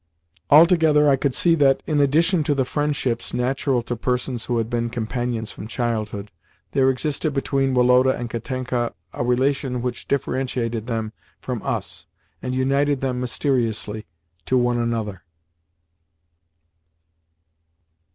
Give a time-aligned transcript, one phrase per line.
[0.49, 4.67] Altogether I could see that, in addition to the friendship natural to persons who had
[4.67, 6.31] been companions from childhood,
[6.71, 12.07] there existed between Woloda and Katenka a relation which differentiated them from us,
[12.41, 14.07] and united them mysteriously
[14.47, 15.21] to one another.